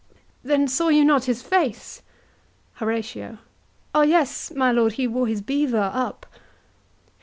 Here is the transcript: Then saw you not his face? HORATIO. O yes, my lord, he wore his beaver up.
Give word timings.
Then 0.43 0.67
saw 0.67 0.87
you 0.87 1.05
not 1.05 1.25
his 1.25 1.43
face? 1.43 2.01
HORATIO. 2.77 3.37
O 3.93 4.01
yes, 4.01 4.49
my 4.49 4.71
lord, 4.71 4.93
he 4.93 5.05
wore 5.05 5.27
his 5.27 5.43
beaver 5.43 5.91
up. 5.93 6.25